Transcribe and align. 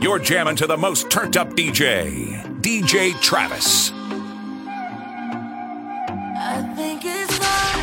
You're 0.00 0.18
jamming 0.18 0.56
to 0.56 0.66
the 0.66 0.76
most 0.76 1.10
turned 1.10 1.36
up 1.36 1.54
DJ, 1.54 2.60
DJ 2.60 3.18
Travis. 3.22 3.90
I 6.38 6.62
think 6.76 7.02
it's 7.04 7.38
time 7.38 7.82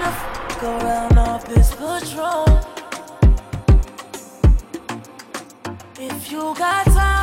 to 0.00 0.10
fuck 0.10 0.62
around 0.62 1.18
off 1.18 1.46
this 1.46 1.70
patrol. 1.74 2.46
If 5.98 6.32
you 6.32 6.54
got 6.56 6.86
time, 6.86 7.13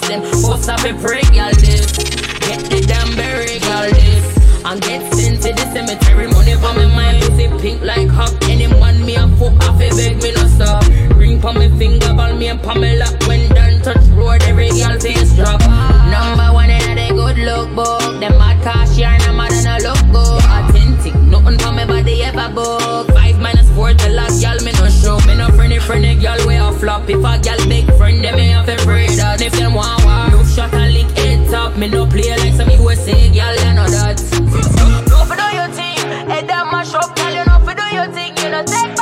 me 0.00 0.16
post 0.40 0.68
up 0.68 0.80
a 0.84 0.92
break, 0.94 1.28
y'all 1.34 1.52
this. 1.52 1.92
Get 2.40 2.64
the 2.70 2.80
damn 2.86 3.14
berry, 3.14 3.58
y'all 3.60 3.90
this. 3.92 4.24
And 4.64 4.80
get 4.80 5.12
sent 5.12 5.42
to 5.42 5.52
the 5.52 5.66
cemetery, 5.72 6.28
money 6.28 6.54
for 6.54 6.72
me 6.72 6.86
mind, 6.86 7.20
pussy 7.22 7.48
pink 7.60 7.82
like 7.82 8.08
hawk. 8.08 8.32
Any 8.48 8.68
man 8.68 9.04
me 9.04 9.16
a 9.16 9.28
fuck 9.36 9.52
off, 9.68 9.80
a 9.80 9.90
beg 9.90 10.22
me 10.22 10.32
no 10.32 10.46
stop. 10.46 10.86
Ring 11.16 11.40
for 11.40 11.52
me 11.52 11.68
finger, 11.76 12.14
ball 12.14 12.34
me 12.34 12.48
and 12.48 12.62
Pamela. 12.62 13.06
When 13.26 13.48
done 13.50 13.82
touch 13.82 14.06
road, 14.16 14.42
every 14.44 14.70
girl 14.70 14.98
face 14.98 15.34
drop. 15.36 15.60
Number 15.60 16.48
one 16.54 16.70
in 16.70 16.96
the 16.96 17.08
good 17.12 17.38
look 17.38 17.74
book. 17.74 18.20
Them 18.20 18.38
mad 18.38 18.62
cash 18.62 18.96
yarn, 18.96 19.20
I'm 19.22 19.36
mad 19.36 19.52
and 19.52 19.68
I 19.68 19.78
look 19.78 20.00
good. 20.08 20.42
Authentic, 20.56 21.14
nothing 21.28 21.58
for 21.58 21.72
me 21.72 21.84
body 21.84 22.22
ever 22.22 22.54
book. 22.54 22.81
Four, 23.92 24.08
the 24.08 24.14
last 24.14 24.42
girl 24.42 24.58
me 24.64 24.72
no 24.72 24.88
show. 24.88 25.18
Me 25.26 25.34
no 25.36 25.48
friendly, 25.48 25.78
friendly 25.78 26.14
girl 26.14 26.46
way 26.46 26.56
a 26.56 26.72
flop. 26.72 27.08
If 27.08 27.18
a 27.18 27.38
girl 27.38 27.68
big 27.68 27.86
friend, 27.96 28.24
them 28.24 28.36
me 28.36 28.48
have 28.48 28.68
a 28.68 28.76
free 28.78 29.06
that. 29.16 29.40
If 29.40 29.52
them 29.52 29.74
want 29.74 30.04
war, 30.04 30.30
no 30.30 30.44
shot 30.44 30.72
and 30.74 30.92
lick 30.92 31.10
head 31.18 31.50
top. 31.50 31.76
Me 31.76 31.88
no 31.88 32.06
play 32.06 32.30
like 32.36 32.54
some 32.54 32.70
USA 32.70 33.28
girl, 33.28 33.56
I 33.58 33.74
know 33.74 33.88
that. 33.88 34.20
No 35.10 35.24
fi 35.24 35.34
do 35.36 35.56
your 35.56 35.68
thing. 35.68 35.98
Head 36.28 36.46
down, 36.48 36.70
mash 36.70 36.94
up, 36.94 37.14
girl, 37.16 37.30
you 37.30 37.44
know 37.44 37.58
fi 37.64 37.74
do 37.74 37.96
your 37.96 38.08
thing, 38.12 38.36
you 38.36 38.50
know 38.50 38.64
take 38.64 39.01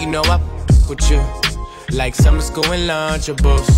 You 0.00 0.06
know 0.06 0.22
I 0.24 0.36
f- 0.36 0.88
with 0.88 1.10
you. 1.10 1.22
Like 1.96 2.14
summer 2.14 2.40
school 2.40 2.64
and 2.72 2.88
lunchables. 2.88 3.68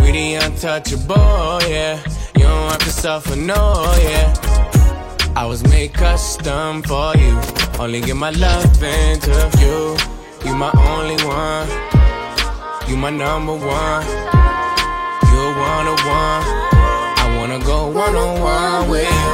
We 0.00 0.12
the 0.12 0.34
untouchable, 0.44 1.58
yeah. 1.68 1.98
You 2.36 2.42
don't 2.44 2.70
have 2.70 2.78
to 2.78 2.90
suffer, 2.90 3.36
no, 3.36 3.94
yeah. 4.00 4.32
I 5.36 5.44
was 5.46 5.62
made 5.64 5.92
custom 5.92 6.82
for 6.82 7.16
you. 7.16 7.38
Only 7.78 8.00
give 8.00 8.16
my 8.16 8.30
love 8.30 8.82
into 8.82 9.32
you. 9.60 9.96
You 10.48 10.54
my 10.56 10.70
only 10.90 11.16
one. 11.24 11.68
You 12.88 12.96
my 12.96 13.10
number 13.10 13.54
one. 13.54 14.06
You're 15.32 15.52
one 15.58 15.86
on 15.92 15.98
one. 16.06 16.42
I 17.22 17.36
wanna 17.38 17.58
go 17.64 17.88
one 17.88 18.14
on 18.14 18.40
one 18.40 18.88
with 18.90 19.10
you. 19.10 19.33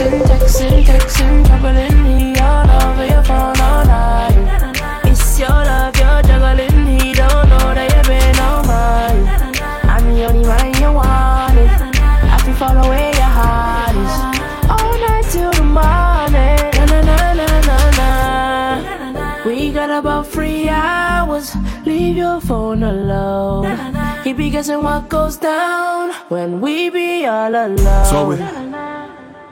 Texting, 0.00 0.22
texting, 0.22 0.84
texting, 0.84 1.46
troubling 1.46 2.02
me 2.02 2.34
all 2.40 2.70
over 2.84 3.04
your 3.04 3.22
phone 3.22 3.60
all 3.60 3.84
night. 3.84 5.04
It's 5.04 5.38
your 5.38 5.50
love, 5.50 5.94
you're 6.00 6.22
juggling. 6.22 6.86
He 6.98 7.12
don't 7.12 7.46
know 7.50 7.74
that 7.76 7.92
you've 7.92 8.08
been 8.08 8.38
on 8.40 8.66
mine. 8.66 9.52
I'm 9.84 10.14
the 10.14 10.24
only 10.24 10.48
one 10.48 10.72
you 10.80 10.90
wanted. 10.90 11.68
I 12.32 12.38
feel 12.42 12.54
follow 12.54 12.88
where 12.88 13.12
your 13.12 13.32
heart 13.40 13.94
is. 13.94 14.16
All 14.72 14.96
night 15.04 15.26
till 15.28 15.52
the 15.52 15.64
morning. 15.68 16.70
Na 16.72 16.84
na 16.86 17.00
na 17.04 17.32
na 17.34 17.60
na 17.68 17.78
na. 18.00 19.44
We 19.44 19.70
got 19.70 19.88
got 19.88 19.98
about 19.98 20.28
three 20.28 20.70
hours. 20.70 21.54
Leave 21.84 22.16
your 22.16 22.40
phone 22.40 22.82
alone. 22.82 23.76
He 24.24 24.32
be 24.32 24.48
guessing 24.48 24.82
what 24.82 25.10
goes 25.10 25.36
down 25.36 26.14
when 26.30 26.62
we 26.62 26.88
be 26.88 27.26
all 27.26 27.54
alone. 27.54 28.06
So 28.06 28.28
we 28.28 28.69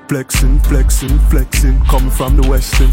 flexing, 0.09 0.59
flexing, 0.61 1.19
flexing, 1.31 1.79
coming 1.85 2.11
from 2.11 2.37
the 2.37 2.49
western. 2.49 2.91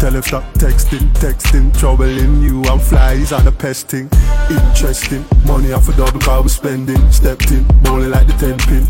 Tell 0.00 0.12
him 0.12 0.22
stop 0.22 0.42
texting, 0.54 1.08
texting, 1.14 1.76
troubling 1.78 2.42
you. 2.42 2.62
I'm 2.64 2.80
flies 2.80 3.32
on 3.32 3.44
the 3.44 3.52
pesting. 3.52 4.10
Interesting, 4.50 5.24
money 5.46 5.72
off 5.72 5.88
a 5.88 5.92
double 5.96 6.18
car 6.18 6.42
we 6.42 6.48
spending. 6.48 7.10
Stepped 7.12 7.52
in, 7.52 7.64
bowling 7.82 8.10
like 8.10 8.26
the 8.26 8.32
ten 8.34 8.58
pin. 8.58 8.84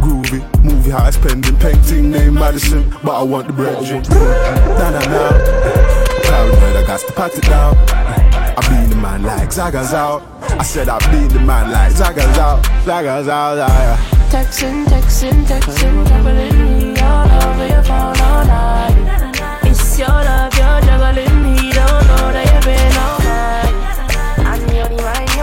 Groovy, 0.00 0.40
movie 0.64 0.90
high 0.90 1.10
spending. 1.10 1.56
Painting 1.58 2.10
name 2.10 2.34
Madison, 2.34 2.88
but 3.04 3.20
I 3.20 3.22
want 3.22 3.48
the 3.48 3.52
bread. 3.52 3.82
Nah, 3.82 4.90
nah, 4.90 5.00
nah. 5.00 5.78
Paranoid, 6.22 6.76
I 6.76 6.84
got 6.86 7.00
to 7.00 7.12
pat 7.12 7.36
it 7.36 7.42
down. 7.42 7.76
I 7.90 8.60
be 8.68 8.88
the 8.88 8.96
man 8.96 9.22
like 9.22 9.50
Zaga's 9.50 9.92
out. 9.92 10.22
I 10.42 10.62
said 10.62 10.88
I 10.88 10.98
be 11.10 11.32
the 11.32 11.40
man 11.40 11.70
like 11.70 11.92
Zaga's 11.92 12.38
out. 12.38 12.64
Zaga's 12.84 13.28
out, 13.28 13.56
yeah. 13.56 13.96
Texting, 14.30 14.84
texting, 14.86 15.44
texting, 15.46 16.04
one 16.22 16.36
you 16.58 16.77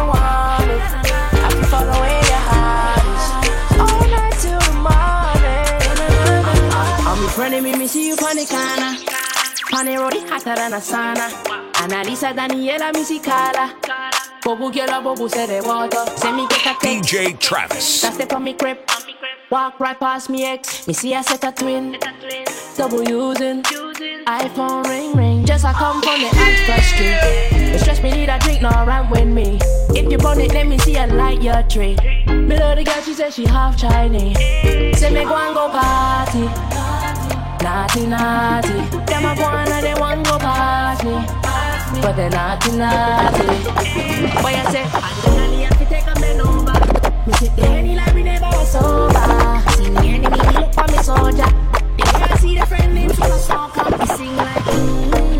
want 0.08 0.68
me. 0.68 0.76
I 1.46 1.50
can 1.52 1.64
follow 1.72 1.96
where 2.02 2.24
your 2.32 2.44
heart. 2.50 3.06
All 3.80 4.04
night 4.08 4.36
till 4.40 4.60
the 4.60 4.76
morning. 4.86 5.86
I'm 7.10 7.22
running 7.40 7.64
me, 7.64 7.76
me 7.78 7.88
see 7.88 8.08
you 8.08 8.16
on 8.16 8.36
the 8.36 8.46
corner. 8.46 8.92
On 9.74 9.86
the 9.86 9.98
road, 9.98 10.14
it 10.14 10.30
hotter 10.30 10.56
than 10.56 10.74
a 10.74 10.82
sauna. 10.82 11.28
Analiza 11.74 12.34
Daniela 12.34 12.92
Musicala. 12.94 13.74
Bobu 14.44 14.72
quiero 14.72 15.02
bobu 15.02 15.28
se 15.30 15.46
rebota. 15.48 16.06
Se 16.18 16.32
mi 16.32 16.48
que. 16.48 16.56
DJ 16.82 17.38
Travis. 17.40 18.02
That's 18.02 18.16
step 18.16 18.34
on 18.34 18.44
me 18.44 18.54
crib. 18.54 18.78
Walk 19.52 19.80
right 19.80 20.00
past 20.00 20.30
me 20.30 20.44
ex. 20.44 20.88
Me 20.88 20.94
see 20.94 21.14
I 21.14 21.22
set 21.22 21.44
a 21.44 21.52
twin. 21.52 21.98
Double 22.76 23.04
using. 23.04 23.62
iPhone 23.62 24.84
ring 24.86 25.14
ring. 25.14 25.46
Just 25.46 25.66
I 25.66 25.74
come 25.74 26.02
from 26.02 26.20
the 26.20 26.28
express 26.28 26.88
street. 26.88 27.72
The 27.72 27.78
stress 27.80 28.02
me 28.02 28.12
need 28.12 28.30
a 28.30 28.40
drink, 28.40 28.64
no 28.64 28.70
run 28.70 29.08
with 29.12 29.28
me. 29.28 29.60
If 29.90 30.12
you 30.12 30.18
want 30.18 30.40
it, 30.40 30.52
let 30.52 30.66
me 30.66 30.80
see 30.80 30.96
a 30.98 31.06
light 31.06 31.44
your 31.44 31.62
tree. 31.64 31.96
Me 32.28 32.58
love 32.58 32.78
the 32.78 32.84
girl, 32.84 33.02
she 33.02 33.14
said 33.14 33.34
she 33.34 33.46
half 33.46 33.78
Chinese. 33.78 34.38
Say 34.98 35.12
me 35.14 35.24
go 35.24 35.36
and 35.36 35.54
go 35.54 35.70
party. 35.70 36.46
Naughty, 37.64 38.08
naughty. 38.08 38.74
Them 39.06 39.26
a 39.26 39.36
go 39.36 39.46
and 39.46 39.86
they 39.86 39.94
want 39.94 40.26
go 40.26 40.40
past 40.40 41.04
me. 41.04 42.02
But 42.02 42.14
they 42.14 42.30
naughty, 42.30 42.72
naughty. 42.78 43.46
Boy, 44.42 44.54
I 44.58 44.72
say, 44.72 45.65
The 47.26 47.96
like 47.96 48.14
we 48.14 48.22
never 48.22 48.46
was 48.46 48.72
sober. 48.72 49.72
See 49.78 49.90
me 49.90 50.14
enemy, 50.14 50.38
look 50.60 50.72
for 50.76 50.86
me 50.92 50.98
soldier. 51.02 51.50
They 51.98 52.20
never 52.20 52.38
see 52.38 52.60
the 52.60 52.66
friend 52.68 52.94
names 52.94 53.20
when 53.20 53.32
I 53.32 53.38
smoke 53.38 53.78
up. 53.80 54.08
Sing 54.16 54.36
like, 54.36 54.64
mm, 54.66 55.35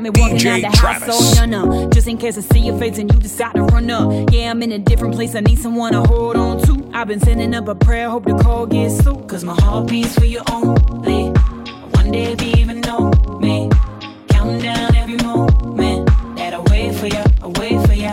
got 0.00 0.14
me 0.14 0.20
walking 0.20 0.38
DJ 0.38 0.64
out 0.64 0.72
the 0.72 0.78
house, 0.78 1.36
so 1.36 1.44
no, 1.44 1.64
no. 1.64 1.90
Just 1.90 2.08
in 2.08 2.16
case 2.16 2.38
I 2.38 2.40
see 2.40 2.60
your 2.60 2.78
face 2.78 2.98
and 2.98 3.12
you 3.12 3.18
decide 3.18 3.54
to 3.54 3.62
run 3.62 3.90
up. 3.90 4.30
Yeah, 4.32 4.50
I'm 4.50 4.62
in 4.62 4.72
a 4.72 4.78
different 4.78 5.14
place, 5.14 5.34
I 5.34 5.40
need 5.40 5.58
someone 5.58 5.92
to 5.92 6.02
hold 6.02 6.36
on 6.36 6.62
to. 6.62 6.90
I've 6.92 7.08
been 7.08 7.20
sending 7.20 7.54
up 7.54 7.68
a 7.68 7.74
prayer, 7.74 8.08
hope 8.08 8.24
the 8.24 8.36
call 8.38 8.66
gets 8.66 9.02
through. 9.02 9.24
Cause 9.26 9.44
my 9.44 9.54
heart 9.60 9.88
beats 9.88 10.18
for 10.18 10.24
you 10.24 10.42
only. 10.50 11.30
One 11.30 12.10
day 12.10 12.32
if 12.32 12.42
you 12.42 12.52
even 12.56 12.80
know 12.80 13.10
me. 13.40 13.70
Counting 14.28 14.60
down 14.60 14.94
every 14.96 15.16
moment 15.16 16.06
that 16.36 16.54
I 16.54 16.60
wait 16.70 16.94
for 16.94 17.06
you, 17.06 17.24
I 17.42 17.46
wait 17.60 17.86
for 17.86 17.94
you. 17.94 18.10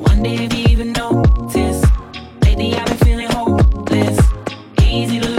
One 0.00 0.22
day 0.22 0.44
if 0.44 0.54
you 0.54 0.64
even 0.70 0.92
notice, 0.92 1.84
lately 2.42 2.74
I've 2.74 2.86
been 2.86 2.96
feeling 2.98 3.28
hopeless. 3.30 4.18
Easy 4.80 5.20
to 5.20 5.33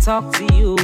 talk 0.00 0.32
to 0.32 0.44
you. 0.54 0.76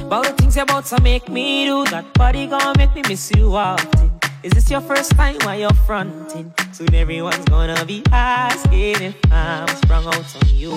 About 0.00 0.24
the 0.24 0.32
things 0.32 0.56
you're 0.56 0.64
about 0.64 0.86
to 0.86 1.00
make 1.02 1.28
me 1.28 1.66
do. 1.66 1.84
That 1.86 2.12
body 2.14 2.46
gonna 2.46 2.72
make 2.78 2.94
me 2.94 3.02
miss 3.06 3.30
you 3.36 3.54
often. 3.54 4.10
Is 4.42 4.52
this 4.52 4.70
your 4.70 4.80
first 4.80 5.12
time 5.12 5.36
while 5.42 5.58
you're 5.58 5.74
fronting? 5.86 6.52
Soon 6.72 6.94
everyone's 6.94 7.44
gonna 7.44 7.84
be 7.84 8.02
asking 8.10 9.02
if 9.02 9.16
I'm 9.30 9.68
sprung 9.76 10.06
out 10.06 10.16
on 10.16 10.48
you. 10.48 10.72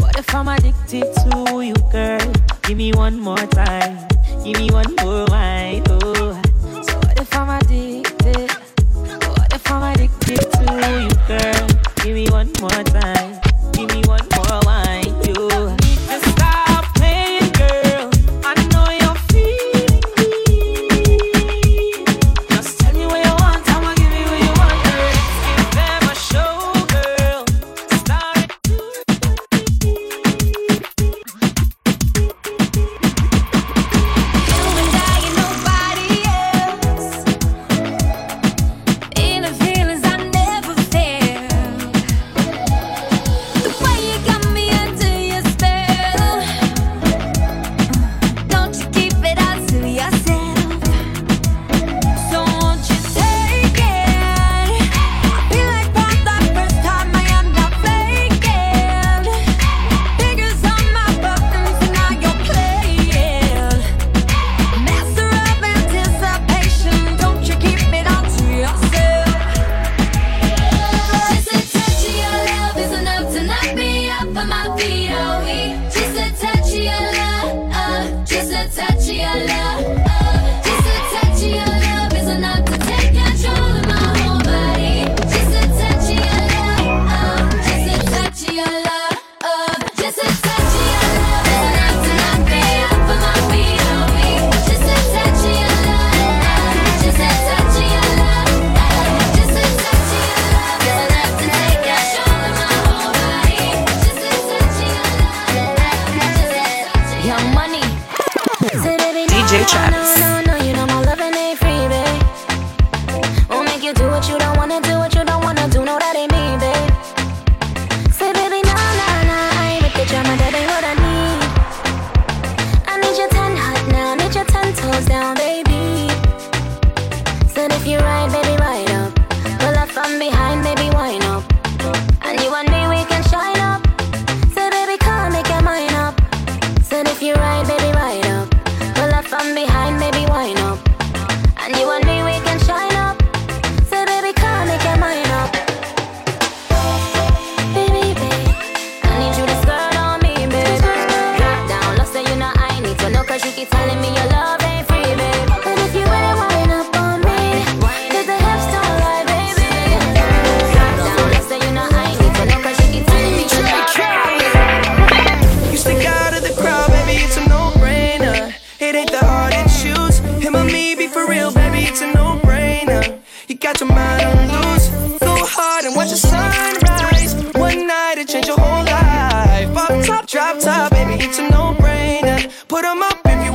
what 0.00 0.18
if 0.18 0.34
I'm 0.34 0.48
addicted 0.48 1.06
to 1.14 1.62
you, 1.62 1.74
girl? 1.92 2.32
Give 2.62 2.78
me 2.78 2.92
one 2.94 3.20
more 3.20 3.36
time, 3.36 4.08
give 4.42 4.58
me 4.58 4.70
one 4.70 4.94
more 5.02 5.26
wine, 5.28 5.82
oh. 5.90 6.40
So 6.82 6.96
what 7.04 7.20
if 7.20 7.34
I'm 7.36 7.50
addicted? 7.60 8.50
What 9.28 9.52
if 9.52 9.70
I'm 9.70 9.82
addicted 9.92 10.40
to 10.40 10.64
you, 11.04 11.10
girl? 11.28 11.68
Give 12.02 12.14
me 12.14 12.28
one 12.30 12.50
more 12.60 12.82
time. 12.82 13.45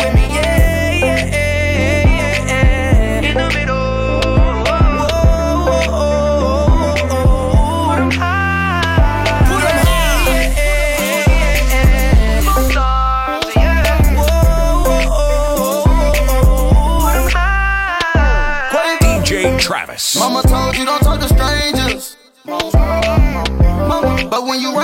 with 0.03 0.13
me, 0.15 0.25
yeah. 0.35 1.29
In 3.23 3.35
the 3.35 3.49
middle. 3.53 3.71
Travis. 19.57 20.15
Mama 20.17 20.41
told 20.43 20.75
you 20.75 20.85
don't 20.85 21.01
talk 21.01 21.19
to 21.19 21.27
strangers. 21.27 22.17
Mama, 22.45 24.27
but 24.29 24.43
when 24.45 24.59
you 24.59 24.75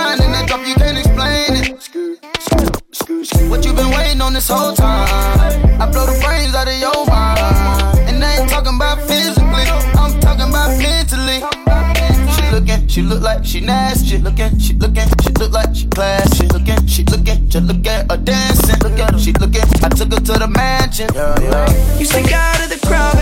this 4.37 4.49
whole 4.49 4.73
time. 4.73 5.09
I 5.81 5.89
blow 5.91 6.05
the 6.05 6.13
brains 6.21 6.53
out 6.53 6.67
of 6.67 6.77
your 6.77 6.93
mind. 7.09 7.97
And 8.07 8.23
I 8.23 8.37
ain't 8.37 8.49
talking 8.49 8.75
about 8.75 9.01
physically, 9.09 9.65
I'm 9.97 10.13
talking 10.19 10.49
about 10.53 10.77
mentally. 10.77 11.41
She 12.35 12.43
looking, 12.53 12.87
she 12.87 13.01
look 13.01 13.23
like 13.23 13.43
she 13.43 13.61
nasty. 13.61 14.19
Looking, 14.19 14.59
she 14.59 14.73
looking, 14.73 15.09
she 15.23 15.31
look 15.41 15.51
like 15.53 15.73
she 15.73 15.87
classy. 15.87 16.45
Looking, 16.49 16.85
she 16.85 17.03
looking, 17.05 17.49
just 17.49 17.65
look 17.65 17.87
at 17.87 18.11
her 18.11 18.17
dancing. 18.17 18.79
Look 18.85 18.99
at 18.99 19.13
her, 19.13 19.19
she 19.19 19.33
looking. 19.33 19.65
I 19.83 19.89
took 19.89 20.13
her 20.13 20.21
to 20.29 20.33
the 20.43 20.47
mansion. 20.47 21.09
You 21.97 22.05
sneak 22.05 22.31
out 22.31 22.61
of 22.61 22.69
the 22.69 22.77
crowd. 22.85 23.16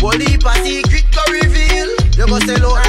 Police 0.00 0.42
a 0.42 0.54
secret 0.64 1.04
go 1.12 1.20
reveal. 1.30 1.88
You 2.16 2.26
go 2.26 2.38
sell 2.40 2.72
out 2.72 2.79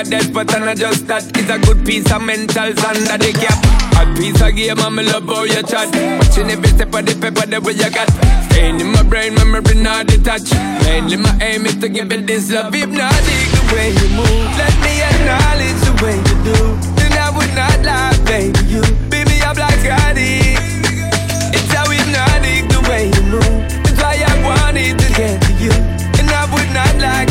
a 0.00 0.10
death, 0.10 0.32
but 0.32 0.52
I 0.54 0.74
just 0.74 1.06
that. 1.08 1.24
It's 1.36 1.50
a 1.50 1.58
good 1.58 1.84
piece 1.84 2.10
of 2.12 2.22
mental 2.22 2.72
sand 2.76 3.04
that 3.08 3.20
they 3.20 3.32
cap. 3.32 3.58
A 4.00 4.02
piece 4.16 4.40
of 4.40 4.54
game, 4.56 4.80
I'm 4.80 4.96
love 4.96 5.28
how 5.28 5.44
you 5.44 5.62
chat. 5.62 5.92
Watching 6.20 6.50
every 6.50 6.68
step 6.68 6.94
of 6.94 7.04
the 7.04 7.14
paper, 7.20 7.44
the 7.44 7.60
way 7.60 7.76
you 7.76 7.90
got. 7.90 8.08
Staying 8.48 8.80
in 8.80 8.92
my 8.92 9.02
brain, 9.02 9.34
memory 9.34 9.76
not 9.76 10.06
detached. 10.06 10.54
Mainly 10.84 11.16
my 11.16 11.32
aim 11.40 11.66
is 11.66 11.76
to 11.80 11.88
give 11.88 12.12
it 12.12 12.26
this 12.26 12.50
love. 12.50 12.74
If 12.74 12.88
not, 12.88 13.12
dig 13.28 13.48
the 13.52 13.62
way 13.74 13.88
you 13.92 14.08
move. 14.16 14.48
Let 14.56 14.74
me 14.80 14.92
acknowledge 15.04 15.80
the 15.84 15.94
way 16.00 16.16
you 16.16 16.36
do. 16.48 16.58
Then 16.96 17.12
I 17.20 17.28
would 17.36 17.52
not 17.52 17.78
lie, 17.84 18.16
baby, 18.24 18.56
you. 18.72 18.82
baby, 19.10 19.36
me 19.36 19.42
up 19.42 19.58
like 19.58 19.84
I. 19.84 20.16
It's 21.52 21.70
how 21.72 21.88
hypnotic 21.90 22.64
the 22.72 22.80
way 22.88 23.12
you 23.12 23.22
move. 23.28 23.60
It's 23.84 24.00
why 24.00 24.16
I 24.16 24.34
wanted 24.44 24.96
to 24.96 25.08
get 25.12 25.36
to 25.44 25.52
you. 25.60 25.74
And 26.16 26.30
I 26.30 26.48
would 26.52 26.70
not 26.72 26.94
lie. 26.96 27.29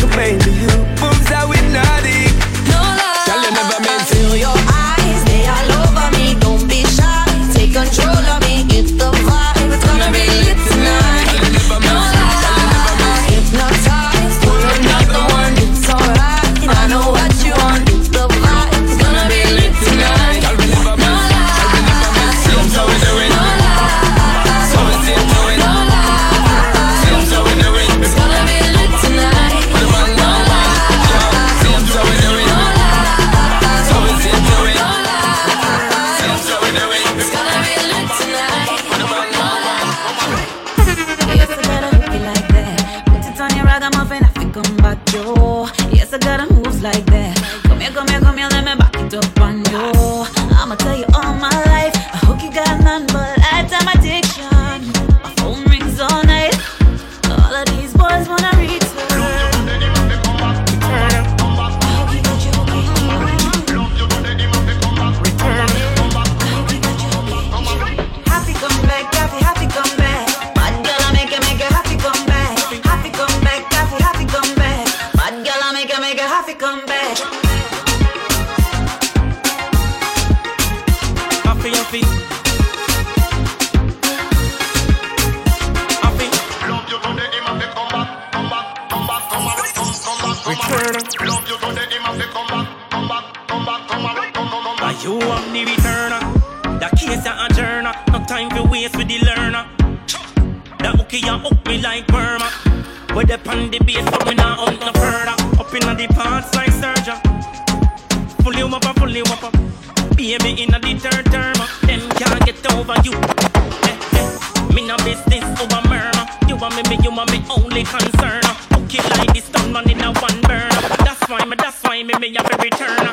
business 115.10 115.46
over 115.62 115.82
murder. 115.90 116.26
You 116.48 116.56
want 116.56 116.76
me, 116.76 116.84
me, 116.90 116.98
you 117.04 117.12
want 117.12 117.32
me 117.32 117.42
only 117.50 117.84
concern. 117.84 118.44
Okay, 118.78 119.02
like 119.18 119.34
this 119.34 119.50
done 119.50 119.74
man 119.74 119.90
in 119.90 120.02
a 120.02 120.14
one 120.28 120.40
burn. 120.42 120.70
That's 121.06 121.22
why 121.30 121.44
me, 121.46 121.56
that's 121.58 121.82
why 121.84 122.04
me, 122.04 122.14
me 122.22 122.34
have 122.38 122.50
a 122.54 122.58
return. 122.62 123.06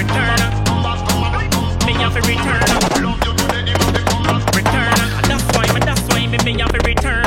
Return. 0.00 0.40
Me 1.86 1.92
have 2.02 2.16
a 2.16 2.22
return. 2.32 2.64
Return. 4.58 4.96
That's 5.28 5.46
why 5.54 5.66
me, 5.74 5.80
that's 5.88 6.04
why 6.08 6.26
me, 6.26 6.38
me 6.44 6.60
have 6.60 6.74
a 6.74 6.78
return. 6.78 7.25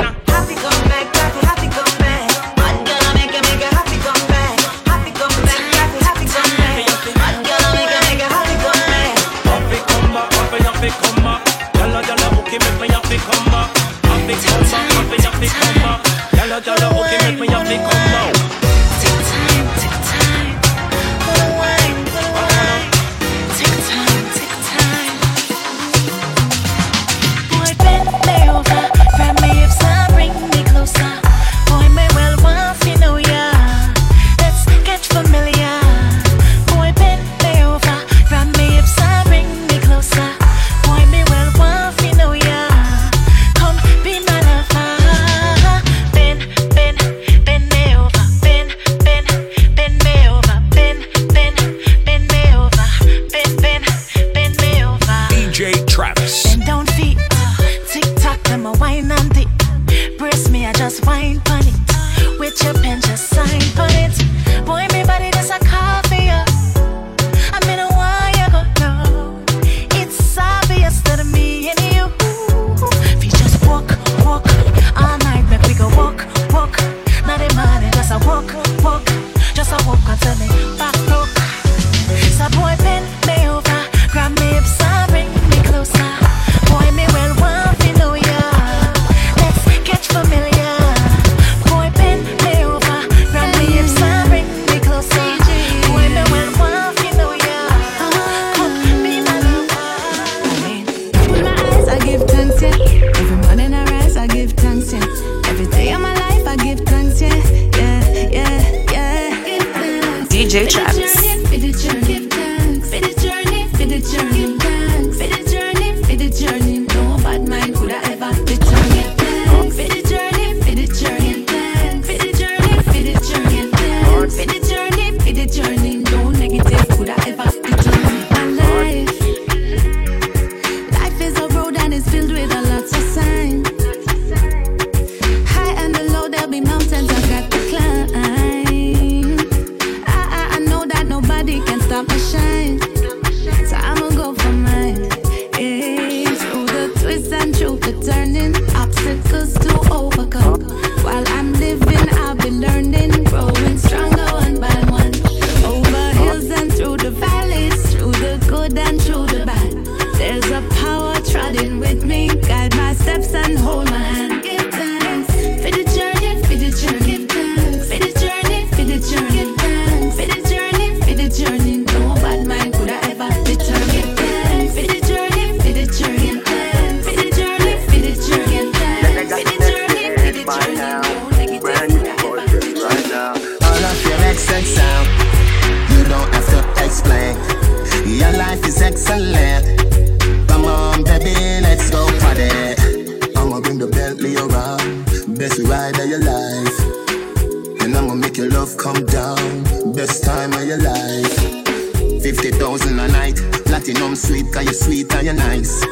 love 198.70 198.78
come 198.78 199.06
down. 199.06 199.92
Best 199.94 200.24
time 200.24 200.52
of 200.52 200.66
your 200.66 200.78
life. 200.78 202.22
50,000 202.22 202.98
a 202.98 203.08
night. 203.08 203.36
Platinum 203.64 204.14
sweet, 204.14 204.52
cause 204.52 204.64
you 204.64 204.72
sweet 204.72 205.14
and 205.14 205.26
you 205.26 205.32
nice. 205.32 205.82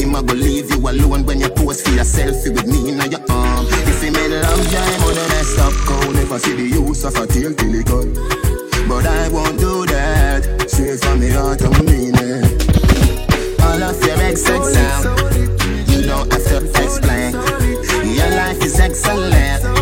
Him 0.00 0.14
a 0.14 0.22
go 0.22 0.34
leave 0.34 0.70
you 0.70 0.78
alone 0.78 1.24
when 1.26 1.40
you 1.40 1.48
pose 1.50 1.82
for 1.82 1.90
yourself 1.90 2.36
with 2.44 2.66
me 2.66 2.90
in 2.90 3.10
your 3.10 3.20
arm. 3.30 3.66
If 3.68 4.02
him 4.02 4.16
in 4.16 4.40
love, 4.40 4.72
yeah, 4.72 4.84
him 4.84 5.02
on 5.02 5.14
the 5.14 5.26
next 5.28 5.58
up 5.58 5.72
call. 5.86 6.12
Never 6.12 6.38
see 6.38 6.54
the 6.54 6.62
use 6.62 7.04
of 7.04 7.16
a 7.16 7.26
tail 7.26 7.54
till 7.54 7.72
he 7.72 7.82
gone. 7.82 8.14
But 8.88 9.06
I 9.06 9.28
won't 9.28 9.58
do 9.58 9.86
that. 9.86 10.70
Straight 10.70 11.00
from 11.00 11.20
the 11.20 11.30
heart, 11.30 11.62
of 11.62 11.84
me, 11.84 12.10
mean. 12.10 13.60
All 13.60 13.82
of 13.82 14.04
your 14.04 14.18
exes 14.22 14.76
out. 14.76 15.36
You 15.88 16.02
don't 16.02 16.32
have 16.32 16.44
to 16.44 16.82
explain. 16.82 17.32
Your 18.14 18.30
life 18.30 18.62
is 18.62 18.80
excellent. 18.80 19.81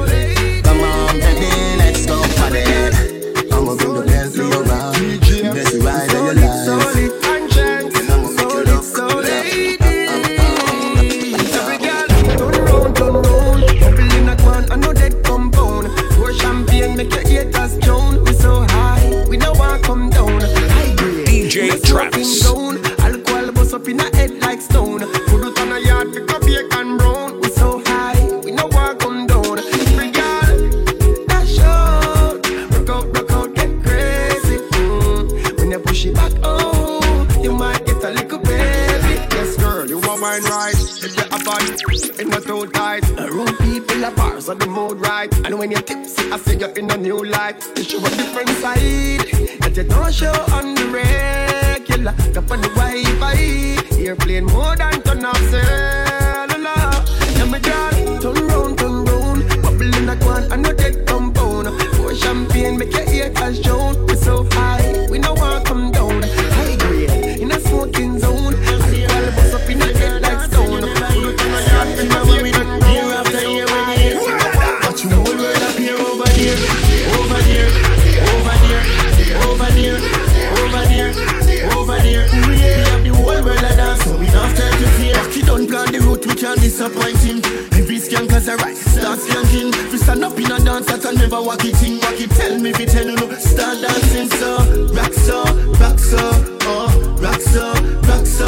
Never 91.31 91.47
walk 91.47 91.65
it 91.65 91.81
in, 91.85 92.01
walk 92.01 92.19
it, 92.19 92.29
tell 92.31 92.59
me 92.59 92.71
if 92.71 92.81
you 92.81 92.87
tell 92.87 93.07
you 93.07 93.15
no. 93.15 93.33
Start 93.39 93.81
dancing, 93.81 94.29
so, 94.31 94.57
rock 94.91 95.13
so, 95.13 95.45
rock 95.79 95.97
so, 95.97 96.19
oh, 96.67 97.19
rock 97.23 97.41
so, 97.41 97.73
rock 98.03 98.27
so, 98.27 98.47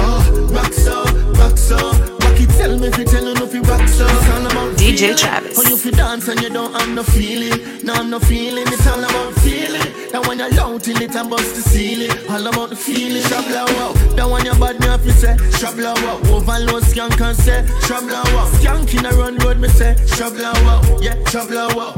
oh, 0.00 0.48
rock 0.50 0.72
so, 0.72 1.04
rock 1.36 1.58
so. 1.58 1.76
Walk 1.76 2.40
it, 2.40 2.48
tell 2.56 2.78
me 2.78 2.86
if 2.86 2.96
you 2.96 3.04
tell 3.04 3.22
you 3.22 3.34
no, 3.34 3.44
if 3.44 3.52
you 3.52 3.60
rock 3.60 3.86
so. 3.86 4.06
It's 4.06 4.30
all 4.30 4.46
about 4.46 4.78
DJ 4.78 4.98
feeling. 4.98 5.16
Travis. 5.16 5.58
Oh, 5.58 5.62
when 5.62 5.70
you 5.72 5.76
feel 5.76 5.92
dance 5.92 6.28
and 6.28 6.40
you 6.40 6.48
don't 6.48 6.72
have 6.72 6.88
no 6.88 7.02
feeling, 7.02 7.84
no, 7.84 8.02
no 8.02 8.18
feeling, 8.18 8.64
it's 8.66 8.86
all 8.86 8.98
about 8.98 9.34
feeling. 9.40 9.92
That 10.12 10.26
when 10.26 10.38
you're 10.38 10.60
out 10.60 10.82
till 10.82 11.02
it 11.02 11.14
and 11.14 11.28
bust 11.28 11.54
the 11.54 11.60
ceiling, 11.60 12.10
all 12.30 12.46
about 12.46 12.70
the 12.70 12.76
feeling. 12.76 13.22
Shabla 13.24 13.66
wow. 13.76 13.92
That 14.16 14.28
when 14.28 14.44
you're 14.46 14.54
bad, 14.56 14.80
me 14.80 14.86
have 14.86 15.02
to 15.04 15.12
say 15.12 15.36
Shabla 15.60 15.96
wow. 16.02 16.16
Overload 16.32 16.82
skank 16.82 17.20
and 17.20 17.36
say 17.36 17.62
Shabla 17.84 18.24
wow. 18.34 18.48
Skank 18.56 18.98
in 18.98 19.04
a 19.04 19.10
run 19.12 19.36
road, 19.38 19.58
me 19.58 19.68
say 19.68 19.94
Shabla 20.16 20.52
wow. 20.64 20.80
Yeah, 21.00 21.16
Shabla 21.32 21.74
wow. 21.74 21.94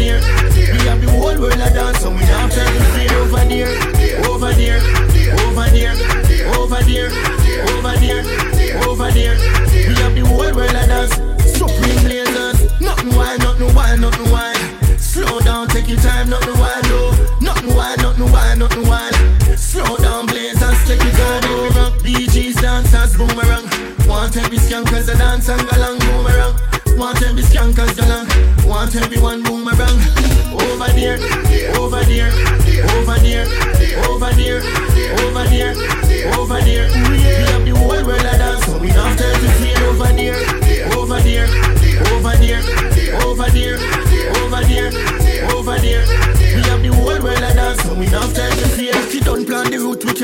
there. 0.00 0.20
We 0.72 0.78
have 0.88 1.00
the 1.02 1.10
whole 1.10 1.38
world 1.38 1.60
a 1.60 1.68
dance, 1.70 2.02
and 2.04 2.16
we 2.16 2.24
don't 2.24 2.52
have 2.52 2.54
to 2.54 2.84
fear 2.96 3.12
over 3.20 3.44
there, 3.44 3.72
over 4.30 4.52
there, 4.54 4.80
over 5.44 5.68
there. 5.70 5.94
Over 6.56 6.82
there. 6.82 7.39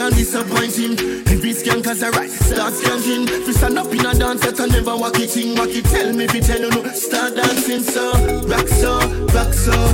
and 0.07 0.16
disappointing. 0.16 0.97
it's 1.27 1.66
young 1.66 1.83
cause 1.83 2.03
a 2.03 2.11
right, 2.11 2.31
start 2.31 2.73
skanking. 2.75 3.29
If 3.29 3.47
you 3.47 3.53
stand 3.53 3.79
up 3.79 3.92
in 3.92 4.07
a 4.07 4.14
dance, 4.14 4.40
that 4.42 4.61
I 4.61 4.66
never 4.66 4.97
walk 4.97 5.19
it 5.19 5.37
in. 5.37 5.57
Walk 5.57 5.71
it, 5.71 5.85
tell 5.85 6.12
me 6.12 6.25
if 6.25 6.35
you 6.35 6.40
tell 6.40 6.61
you 6.61 6.71
no. 6.71 6.85
Start 6.92 7.35
dancing, 7.35 7.83
so, 7.83 8.12
rock 8.47 8.69
so, 8.69 8.99
rock 9.35 9.53
so. 9.53 9.86